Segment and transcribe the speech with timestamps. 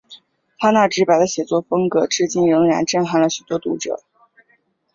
[0.57, 4.01] 他那直白的写作风格至今仍然震撼了很多读者。